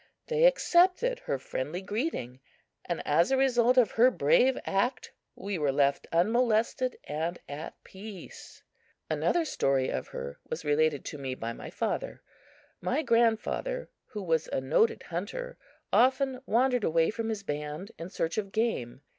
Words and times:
They 0.29 0.45
accepted 0.45 1.19
her 1.19 1.37
friendly 1.37 1.83
greeting; 1.83 2.39
and 2.85 3.03
as 3.05 3.29
a 3.29 3.37
result 3.37 3.77
of 3.77 3.91
her 3.91 4.09
brave 4.09 4.57
act 4.65 5.11
we 5.35 5.59
were 5.59 5.71
left 5.71 6.07
unmolested 6.11 6.97
and 7.03 7.37
at 7.47 7.75
peace. 7.83 8.63
Another 9.11 9.45
story 9.45 9.89
of 9.89 10.07
her 10.07 10.39
was 10.49 10.65
related 10.65 11.05
to 11.05 11.19
me 11.19 11.35
by 11.35 11.53
my 11.53 11.69
father. 11.69 12.23
My 12.81 13.03
grandfather, 13.03 13.91
who 14.07 14.23
was 14.23 14.47
a 14.47 14.59
noted 14.59 15.03
hunter, 15.03 15.55
often 15.93 16.41
wandered 16.47 16.83
away 16.83 17.11
from 17.11 17.29
his 17.29 17.43
band 17.43 17.91
in 17.99 18.09
search 18.09 18.39
of 18.39 18.51
game. 18.51 19.01